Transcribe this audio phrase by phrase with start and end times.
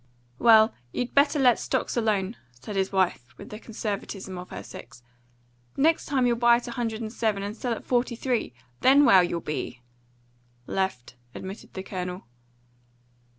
[0.39, 5.03] "Well, you better let stocks alone," said his wife, with the conservatism of her sex.
[5.77, 8.55] "Next time you'll buy at a hundred and seven and sell at forty three.
[8.79, 9.83] Then where'll you be?"
[10.65, 12.23] "Left," admitted the Colonel.